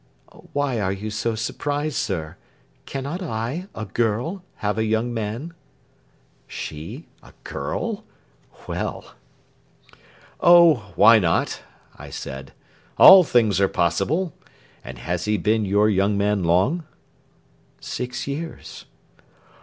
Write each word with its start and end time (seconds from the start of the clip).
"Why 0.51 0.79
are 0.79 0.91
you 0.91 1.11
so 1.11 1.35
surprised, 1.35 1.97
sir? 1.97 2.35
Cannot 2.87 3.21
I, 3.21 3.67
a 3.75 3.85
girl, 3.85 4.43
have 4.55 4.79
a 4.79 4.83
young 4.83 5.13
man?" 5.13 5.53
She? 6.47 7.05
A 7.21 7.33
girl? 7.43 8.03
Well! 8.67 9.13
"Oh, 10.39 10.91
why 10.95 11.19
not?" 11.19 11.61
I 11.97 12.09
said. 12.09 12.51
"All 12.97 13.23
things 13.23 13.61
are 13.61 13.67
possible. 13.67 14.33
And 14.83 14.97
has 14.97 15.25
he 15.25 15.37
been 15.37 15.65
your 15.65 15.87
young 15.87 16.17
man 16.17 16.45
long?" 16.45 16.83
"Six 17.79 18.25
years." 18.25 18.85